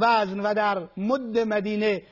وزن 0.00 0.40
و 0.40 0.54
در 0.54 0.88
مد 0.96 1.38
مدینه 1.38 2.02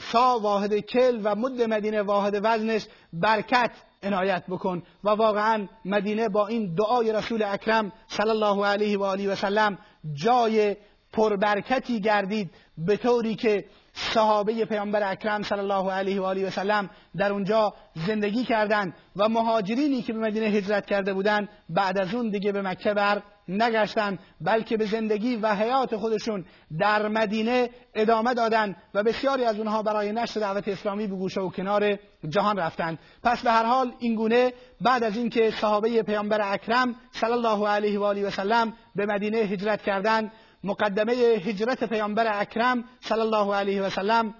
سا 0.00 0.38
واحد 0.38 0.78
کل 0.78 1.20
و 1.24 1.34
مد 1.34 1.62
مدینه 1.62 2.02
واحد 2.02 2.40
وزنش 2.42 2.86
برکت 3.12 3.70
عنایت 4.02 4.44
بکن. 4.48 4.82
و 5.04 5.08
واقعا 5.10 5.68
مدینه 5.84 6.28
با 6.28 6.46
این 6.46 6.74
دعای 6.74 7.12
رسول 7.12 7.42
اکرم 7.42 7.92
صلی 8.08 8.30
الله 8.30 8.66
علیه 8.66 8.98
و 8.98 9.02
آله 9.02 9.32
و 9.32 9.34
سلم 9.34 9.78
جای 10.14 10.76
پربرکتی 11.12 12.00
گردید. 12.00 12.50
به 12.78 12.96
طوری 12.96 13.34
که 13.34 13.64
صحابه 13.92 14.64
پیامبر 14.64 15.10
اکرم 15.12 15.42
صلی 15.42 15.58
الله 15.58 15.92
علیه 15.92 16.20
و 16.20 16.24
آله 16.24 16.46
و 16.46 16.50
سلم 16.50 16.90
در 17.16 17.32
اونجا 17.32 17.74
زندگی 18.06 18.44
کردند 18.44 18.94
و 19.16 19.28
مهاجرینی 19.28 20.02
که 20.02 20.12
به 20.12 20.18
مدینه 20.18 20.46
هجرت 20.46 20.86
کرده 20.86 21.14
بودند 21.14 21.48
بعد 21.68 21.98
از 21.98 22.14
اون 22.14 22.30
دیگه 22.30 22.52
به 22.52 22.62
مکه 22.62 22.94
بر 22.94 23.22
نگشتند 23.48 24.18
بلکه 24.40 24.76
به 24.76 24.86
زندگی 24.86 25.36
و 25.36 25.54
حیات 25.54 25.96
خودشون 25.96 26.44
در 26.78 27.08
مدینه 27.08 27.70
ادامه 27.94 28.34
دادند 28.34 28.76
و 28.94 29.02
بسیاری 29.02 29.44
از 29.44 29.58
اونها 29.58 29.82
برای 29.82 30.12
نشر 30.12 30.40
دعوت 30.40 30.68
اسلامی 30.68 31.06
به 31.06 31.16
گوشه 31.16 31.40
و 31.40 31.50
کنار 31.50 31.98
جهان 32.28 32.58
رفتند 32.58 32.98
پس 33.22 33.42
به 33.42 33.50
هر 33.50 33.64
حال 33.64 33.92
این 33.98 34.14
گونه 34.14 34.52
بعد 34.80 35.04
از 35.04 35.16
اینکه 35.16 35.50
صحابه 35.50 36.02
پیامبر 36.02 36.52
اکرم 36.52 36.94
صلی 37.12 37.32
الله 37.32 37.68
علیه 37.68 37.98
و 37.98 38.02
آله 38.02 38.26
و 38.26 38.30
سلم 38.30 38.72
به 38.94 39.06
مدینه 39.06 39.38
هجرت 39.38 39.82
کردند 39.82 40.32
مقدمه 40.64 41.12
هجرت 41.12 41.84
پیامبر 41.84 42.40
اکرم 42.40 42.84
صلی 43.00 43.20
الله 43.20 43.54
علیه 43.54 43.82
و 43.82 43.90
سلم 43.90 44.34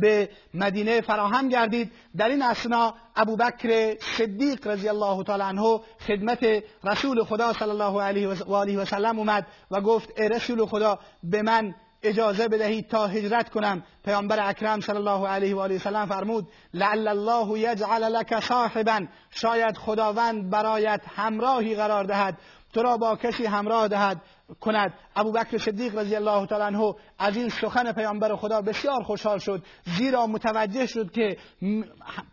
به 0.00 0.28
مدینه 0.54 1.00
فراهم 1.00 1.48
گردید. 1.48 1.92
در 2.16 2.28
این 2.28 2.42
اسنا 2.42 2.94
ابوبکر 3.16 3.96
صدیق 4.18 4.66
رضی 4.66 4.88
الله 4.88 5.24
تعالی 5.24 5.42
عنه 5.42 5.80
خدمت 6.06 6.64
رسول 6.84 7.24
خدا 7.24 7.52
صلی 7.52 7.70
الله 7.70 8.02
علیه 8.02 8.28
و 8.28 8.54
آله 8.54 8.78
و 8.78 8.84
سلم 8.84 9.18
اومد 9.18 9.46
و 9.70 9.80
گفت 9.80 10.20
ای 10.20 10.28
رسول 10.28 10.66
خدا 10.66 10.98
به 11.22 11.42
من 11.42 11.74
اجازه 12.02 12.48
بدهید 12.48 12.88
تا 12.88 13.06
هجرت 13.06 13.50
کنم. 13.50 13.82
پیامبر 14.04 14.48
اکرم 14.48 14.80
صلی 14.80 14.96
الله 14.96 15.28
علیه 15.28 15.54
و 15.56 15.58
آله 15.58 15.78
سلم 15.78 16.06
فرمود 16.06 16.48
لعل 16.74 17.08
الله 17.08 17.58
یجعل 17.58 18.02
لك 18.02 18.40
صاحبا. 18.40 19.06
شاید 19.30 19.76
خداوند 19.76 20.50
برایت 20.50 21.00
همراهی 21.16 21.74
قرار 21.74 22.04
دهد 22.04 22.38
تو 22.72 22.82
را 22.82 22.96
با 22.96 23.16
کسی 23.16 23.46
همراه 23.46 23.88
دهد. 23.88 24.20
کند. 24.60 24.94
ابوبکر 25.16 25.58
صدیق 25.58 25.98
رضی 25.98 26.16
الله 26.16 26.46
تعالی 26.46 26.64
عنه 26.64 26.94
از 27.18 27.36
این 27.36 27.48
سخن 27.48 27.92
پیامبر 27.92 28.36
خدا 28.36 28.62
بسیار 28.62 29.02
خوشحال 29.02 29.38
شد. 29.38 29.62
زیرا 29.98 30.26
متوجه 30.26 30.86
شد 30.86 31.10
که 31.10 31.36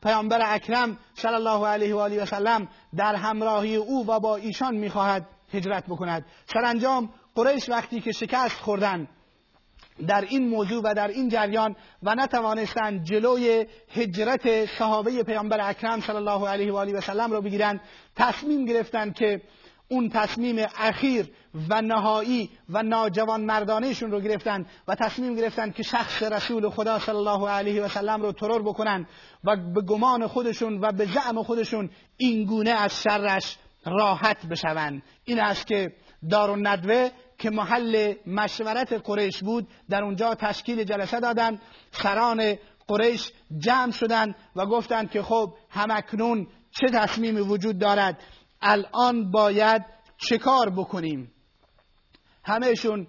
پیامبر 0.03 0.39
اکرم 0.43 0.97
صلی 1.13 1.33
الله 1.33 1.67
علیه 1.67 1.95
و 1.95 1.99
آله 1.99 2.23
و 2.23 2.25
سلم 2.25 2.67
در 2.95 3.15
همراهی 3.15 3.75
او 3.75 4.07
و 4.07 4.19
با 4.19 4.35
ایشان 4.35 4.75
می‌خواهد 4.75 5.25
هجرت 5.53 5.85
بکند. 5.85 6.25
سرانجام 6.45 7.09
قریش 7.35 7.69
وقتی 7.69 8.01
که 8.01 8.11
شکست 8.11 8.61
خوردن 8.61 9.07
در 10.07 10.21
این 10.21 10.49
موضوع 10.49 10.81
و 10.83 10.93
در 10.93 11.07
این 11.07 11.29
جریان 11.29 11.75
و 12.03 12.15
نتوانستند 12.15 13.03
جلوی 13.03 13.67
هجرت 13.93 14.65
صحابه 14.65 15.23
پیامبر 15.23 15.69
اکرم 15.69 16.01
صلی 16.01 16.15
الله 16.15 16.47
علیه 16.47 16.73
و 16.73 16.75
آله 16.75 16.93
و 16.93 17.01
سلم 17.01 17.31
را 17.31 17.41
بگیرند 17.41 17.81
تصمیم 18.15 18.65
گرفتند 18.65 19.15
که 19.15 19.41
اون 19.89 20.09
تصمیم 20.09 20.65
اخیر 20.77 21.29
و 21.69 21.81
نهایی 21.81 22.49
و 22.69 22.83
ناجوان 22.83 23.41
مردانهشون 23.41 24.11
رو 24.11 24.19
گرفتن 24.19 24.65
و 24.87 24.95
تصمیم 24.95 25.35
گرفتن 25.35 25.71
که 25.71 25.83
شخص 25.83 26.23
رسول 26.23 26.69
خدا 26.69 26.99
صلی 26.99 27.15
الله 27.15 27.49
علیه 27.49 27.83
و 27.83 27.87
سلم 27.87 28.21
رو 28.21 28.31
ترور 28.31 28.61
بکنن 28.61 29.07
و 29.43 29.55
به 29.55 29.81
گمان 29.81 30.27
خودشون 30.27 30.79
و 30.81 30.91
به 30.91 31.05
زعم 31.05 31.43
خودشون 31.43 31.89
این 32.17 32.45
گونه 32.45 32.69
از 32.69 33.01
شرش 33.01 33.57
راحت 33.85 34.45
بشون. 34.45 35.01
این 35.25 35.39
است 35.39 35.67
که 35.67 35.93
دار 36.29 36.69
ندوه 36.69 37.09
که 37.37 37.49
محل 37.49 38.13
مشورت 38.27 38.93
قریش 38.93 39.43
بود 39.43 39.67
در 39.89 40.03
اونجا 40.03 40.35
تشکیل 40.35 40.83
جلسه 40.83 41.19
دادن 41.19 41.59
سران 41.91 42.55
قریش 42.87 43.31
جمع 43.57 43.91
شدند 43.91 44.35
و 44.55 44.65
گفتند 44.65 45.11
که 45.11 45.21
خب 45.21 45.53
همکنون 45.69 46.47
چه 46.71 46.87
تصمیمی 46.87 47.41
وجود 47.41 47.79
دارد؟ 47.79 48.19
الان 48.61 49.31
باید 49.31 49.85
چه 50.17 50.37
کار 50.37 50.69
بکنیم؟ 50.69 51.31
همهشون 52.43 53.07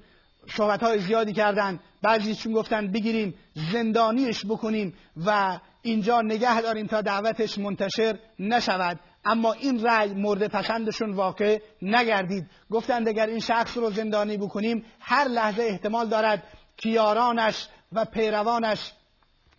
صحبت 0.56 0.82
های 0.82 0.98
زیادی 0.98 1.32
کردن 1.32 1.80
بعضیشون 2.02 2.52
گفتن 2.52 2.92
بگیریم 2.92 3.34
زندانیش 3.72 4.46
بکنیم 4.46 4.94
و 5.26 5.58
اینجا 5.82 6.20
نگه 6.20 6.60
داریم 6.60 6.86
تا 6.86 7.00
دعوتش 7.00 7.58
منتشر 7.58 8.18
نشود. 8.38 9.00
اما 9.24 9.52
این 9.52 9.82
رأی 9.86 10.14
مورد 10.14 10.46
پسندشون 10.46 11.12
واقع 11.12 11.58
نگردید. 11.82 12.46
گفتند 12.70 13.08
اگر 13.08 13.26
این 13.26 13.40
شخص 13.40 13.76
رو 13.76 13.90
زندانی 13.90 14.36
بکنیم 14.36 14.84
هر 15.00 15.28
لحظه 15.28 15.62
احتمال 15.62 16.08
دارد 16.08 16.42
کیارانش 16.76 17.68
و 17.92 18.04
پیروانش 18.04 18.92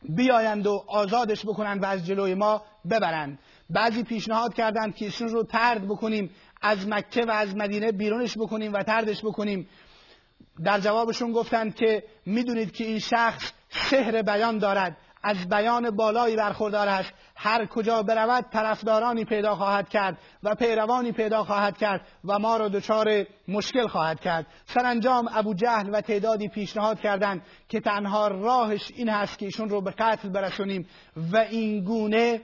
بیایند 0.10 0.68
و 0.68 0.84
آزادش 0.88 1.46
بکنند 1.46 1.84
و 1.84 1.86
از 1.86 2.06
جلوی 2.06 2.34
ما 2.34 2.62
ببرند. 2.90 3.40
بعضی 3.74 4.04
پیشنهاد 4.04 4.54
کردند 4.54 4.96
که 4.96 5.06
ایشون 5.06 5.28
رو 5.28 5.44
ترد 5.44 5.88
بکنیم 5.88 6.30
از 6.62 6.88
مکه 6.88 7.26
و 7.26 7.32
از 7.32 7.56
مدینه 7.56 7.92
بیرونش 7.92 8.38
بکنیم 8.38 8.74
و 8.74 8.84
تردش 8.84 9.22
بکنیم. 9.26 9.68
در 10.64 10.80
جوابشون 10.80 11.32
گفتند 11.32 11.76
که 11.76 12.04
می‌دونید 12.26 12.72
که 12.72 12.84
این 12.84 13.00
شخص 13.00 13.52
سحر 13.70 14.22
بیان 14.22 14.58
دارد 14.58 14.98
از 15.24 15.50
بیان 15.50 15.90
بالایی 15.90 16.36
برخوردار 16.36 16.88
است. 16.88 17.14
هر 17.36 17.66
کجا 17.66 18.04
برود 18.04 18.46
طرفدارانی 18.54 19.26
پیدا 19.26 19.56
خواهد 19.56 19.90
کرد 19.90 20.18
و 20.44 20.56
پیروانی 20.56 21.12
پیدا 21.12 21.44
خواهد 21.44 21.78
کرد 21.78 22.02
و 22.26 22.40
ما 22.40 22.58
را 22.58 22.68
دچار 22.68 23.26
مشکل 23.48 23.88
خواهد 23.88 24.20
کرد. 24.20 24.46
سرانجام 24.66 25.30
ابو 25.34 25.54
جهل 25.54 25.90
و 25.94 26.02
تعدادی 26.02 26.48
پیشنهاد 26.48 27.00
کردند 27.00 27.42
که 27.70 27.80
تنها 27.80 28.28
راهش 28.28 28.92
این 28.96 29.10
هست 29.10 29.38
که 29.38 29.46
ایشون 29.46 29.70
رو 29.70 29.82
به 29.82 29.92
قتل 29.92 30.30
برسونیم 30.30 30.88
و 31.32 31.38
این 31.38 31.84
گونه 31.84 32.42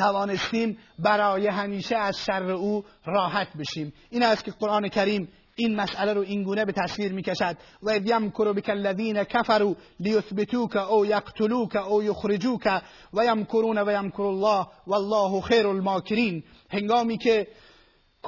توانستیم 0.00 0.78
برای 0.98 1.46
همیشه 1.46 1.96
از 1.96 2.18
شر 2.18 2.50
او 2.50 2.84
راحت 3.04 3.48
بشیم. 3.58 3.92
این 4.10 4.22
است 4.22 4.44
که 4.44 4.50
قرآن 4.50 4.88
کریم 4.88 5.28
این 5.56 5.76
مسئله 5.76 6.12
رو 6.12 6.20
اینگونه 6.20 6.64
به 6.64 6.72
تصویر 6.72 7.12
می‌کشد. 7.12 7.56
و 7.82 7.90
اذ 7.90 8.06
یمکر 8.06 8.52
بک 8.52 8.68
الذین 8.68 9.24
کفروا 9.24 9.74
لیثبتوک 10.00 10.76
او 10.76 11.06
یقتلوک 11.06 11.76
او 11.76 12.02
یخرجوک 12.02 12.82
و 13.12 13.24
یمکرون 13.24 13.78
و 13.78 13.92
یمکر 13.92 14.22
الله 14.22 14.66
والله 14.86 15.40
خیر 15.40 15.66
الماکرین. 15.66 16.42
هنگامی 16.70 17.18
که 17.18 17.46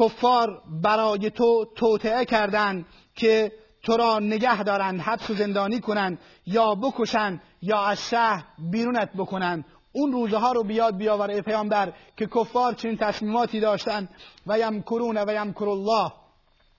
کفار 0.00 0.62
برای 0.82 1.30
تو 1.30 1.64
توطعه 1.76 2.24
کردند 2.24 2.86
که 3.14 3.52
تو 3.82 3.96
را 3.96 4.18
نگه 4.18 4.62
دارند 4.62 5.00
حبس 5.00 5.30
و 5.30 5.34
زندانی 5.34 5.80
کنند 5.80 6.18
یا 6.46 6.74
بکشند 6.74 7.40
یا 7.62 7.84
از 7.84 8.08
شهر 8.10 8.44
بیرونت 8.70 9.10
بکنند 9.16 9.64
اون 9.92 10.12
روزه 10.12 10.36
ها 10.36 10.52
رو 10.52 10.64
بیاد 10.64 10.96
بیاور 10.96 11.30
ای 11.30 11.42
پیامبر 11.42 11.92
که 12.16 12.26
کفار 12.26 12.72
چنین 12.74 12.96
تصمیماتی 12.96 13.60
داشتن. 13.60 14.08
و 14.46 14.58
یمکرون 14.58 15.18
و 15.18 15.32
یمکر 15.32 15.68
الله. 15.68 16.12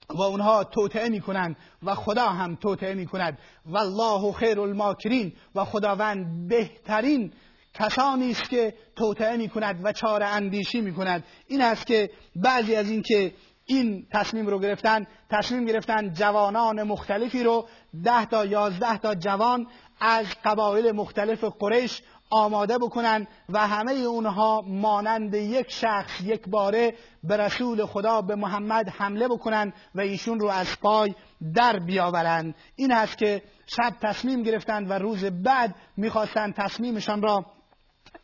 و 0.10 0.22
اونها 0.22 0.64
توطعه 0.64 1.10
می‌کنند 1.10 1.56
و 1.84 1.96
خدا 1.96 2.26
هم 2.26 2.56
توطعه 2.56 2.94
می‌کند. 2.94 3.38
و 3.66 3.78
الله 3.78 4.32
خیر 4.32 4.60
الماکرین. 4.60 5.34
و 5.56 5.66
خداوند 5.66 6.48
بهترین 6.50 7.34
کسانی 7.74 8.32
است 8.32 8.50
که 8.50 8.74
توطعه 8.96 9.38
می‌کند 9.38 9.80
و 9.84 9.92
چاره 9.92 10.26
اندیشی 10.26 10.82
می‌کند. 10.82 11.24
این 11.48 11.62
است 11.62 11.88
که 11.88 12.10
بعضی 12.36 12.76
از 12.76 12.90
این 12.90 13.02
که 13.02 13.34
این 13.66 14.08
تصمیم 14.14 14.48
رو 14.48 14.60
گرفتن 14.60 15.06
تصمیم 15.32 15.66
گرفتن 15.66 16.14
جوانان 16.14 16.84
مختلفی 16.84 17.44
رو 17.44 17.68
ده 18.04 18.26
تا 18.26 18.46
یازده 18.46 18.98
تا 18.98 19.16
جوان 19.16 19.68
از 20.00 20.26
قبایل 20.46 20.92
مختلف 20.92 21.44
قریش 21.44 22.02
آماده 22.34 22.78
بکنن 22.78 23.28
و 23.50 23.68
همه 23.68 23.92
اونها 23.92 24.62
مانند 24.68 25.34
یک 25.34 25.72
شخص 25.72 26.22
یک 26.22 26.50
باره 26.50 26.94
به 27.24 27.38
رسول 27.38 27.86
خدا 27.86 28.22
به 28.22 28.36
محمد 28.36 28.90
حمله 28.90 29.28
بکنن 29.28 29.74
و 29.96 30.02
ایشون 30.02 30.40
رو 30.40 30.48
از 30.48 30.80
پای 30.82 31.16
در 31.56 31.80
بیاورند. 31.80 32.56
این 32.76 32.92
هست 32.92 33.18
که 33.18 33.42
شب 33.66 33.94
تصمیم 34.02 34.44
گرفتند 34.44 34.90
و 34.90 34.94
روز 34.94 35.26
بعد 35.26 35.76
می‌خواستند 35.98 36.54
تصمیمشان 36.54 37.22
را 37.22 37.46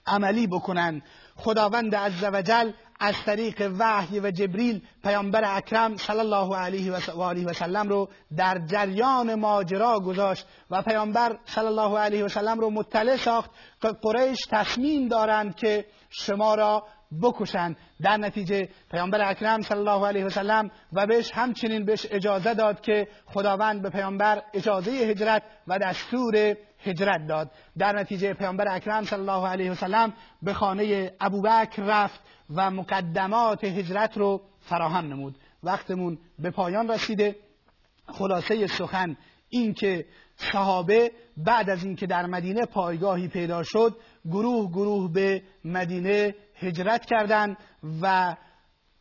عملی 0.10 0.48
بکنند 0.48 1.02
خداوند 1.36 1.96
عزوجل 1.96 2.72
از 3.00 3.16
طریق 3.26 3.72
وحی 3.80 4.20
و 4.20 4.32
جبریل 4.32 4.82
پیامبر 5.04 5.58
اکرم 5.58 5.98
صلی 5.98 6.20
الله 6.20 6.56
علیه 6.56 6.94
و 6.94 7.22
آله 7.22 7.46
و 7.46 7.54
سلم 7.54 7.90
رو 7.90 8.10
در 8.38 8.62
جریان 8.66 9.36
ماجرا 9.36 10.00
گذاشت 10.00 10.48
و 10.70 10.82
پیامبر 10.82 11.38
صلی 11.46 11.66
الله 11.66 12.00
علیه 12.00 12.26
و 12.26 12.28
سلم 12.28 12.60
رو 12.60 12.70
مطلع 12.70 13.18
ساخت. 13.18 13.52
که 13.82 13.88
قریش 13.88 14.40
تصمیم 14.52 15.08
دارند 15.08 15.56
که 15.56 15.86
شما 16.10 16.56
را 16.56 16.84
بکشند 17.22 17.78
در 18.02 18.18
نتیجه 18.18 18.70
پیامبر 18.92 19.30
اکرم 19.30 19.62
صلی 19.62 19.78
الله 19.78 20.08
علیه 20.08 20.26
و 20.26 20.30
سلم 20.30 20.72
و 20.94 21.08
بهش 21.08 21.32
همچنین 21.34 21.86
بهش 21.86 22.06
اجازه 22.12 22.54
داد 22.54 22.82
که 22.82 23.08
خداوند 23.26 23.82
به 23.82 23.90
پیامبر 23.90 24.42
اجازه 24.54 24.92
هجرت 24.92 25.44
و 25.68 25.80
دستور 25.80 26.56
هجرت 26.84 27.28
داد. 27.28 27.52
در 27.78 28.00
نتیجه 28.00 28.34
پیامبر 28.34 28.66
اکرم 28.76 29.04
صلی 29.04 29.20
الله 29.20 29.48
علیه 29.48 29.72
و 29.72 29.76
سلم 29.76 30.14
به 30.42 30.54
خانه 30.54 31.12
ابوبکر 31.20 31.84
رفت 31.84 32.20
و 32.50 32.72
مقدمات 32.72 33.64
هجرت 33.64 34.18
رو 34.18 34.42
فراهم 34.60 35.06
نمود. 35.06 35.36
وقتمون 35.64 36.18
به 36.40 36.52
پایان 36.52 36.92
رسیده. 36.92 37.36
خلاصه 38.08 38.68
سخن 38.68 39.18
این 39.50 39.74
که 39.74 40.06
صحابه 40.36 41.12
بعد 41.38 41.70
از 41.70 41.84
اینکه 41.84 42.08
در 42.08 42.26
مدینه 42.26 42.66
پایگاهی 42.66 43.28
پیدا 43.28 43.64
شد 43.64 43.98
گروه 44.26 44.72
گروه 44.72 45.12
به 45.12 45.44
مدینه 45.66 46.36
هجرت 46.56 47.06
کردند 47.06 47.58
و 48.02 48.36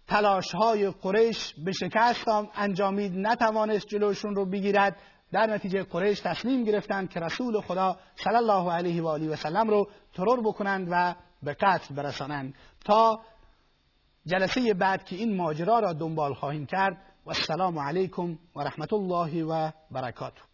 تلاش 0.08 0.54
های 0.54 0.90
قریش 0.90 1.54
به 1.64 1.72
شکست 1.72 2.28
انجامید. 2.54 3.12
نتوانست 3.14 3.86
جلوشون 3.86 4.34
رو 4.34 4.46
بگیرد. 4.46 4.96
در 5.32 5.46
نتیجه 5.46 5.82
قریش 5.82 6.20
تصمیم 6.20 6.64
گرفتند 6.64 7.10
که 7.10 7.20
رسول 7.20 7.60
خدا 7.60 7.96
صلی 8.14 8.36
الله 8.36 8.72
علیه 8.72 9.02
و 9.02 9.06
آله 9.06 9.28
و 9.28 9.36
سلم 9.36 9.70
رو 9.70 9.88
ترور 10.14 10.40
بکنند 10.40 10.88
و 10.90 11.14
به 11.42 11.54
قتل 11.54 11.94
برسانند 11.94 12.54
تا 12.84 13.20
جلسه 14.26 14.74
بعد 14.74 15.04
که 15.04 15.16
این 15.16 15.36
ماجرا 15.36 15.78
را 15.78 15.92
دنبال 15.92 16.34
خواهیم 16.34 16.66
کرد. 16.66 16.96
و 17.28 17.30
السلام 17.30 17.78
علیکم 17.78 18.38
و 18.56 18.60
رحمت 18.60 18.92
الله 18.92 19.44
و 19.44 19.70
برکاته. 19.90 20.47